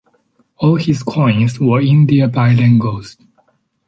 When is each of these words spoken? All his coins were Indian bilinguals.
All 0.57 0.77
his 0.77 1.03
coins 1.03 1.59
were 1.59 1.79
Indian 1.79 2.31
bilinguals. 2.31 3.17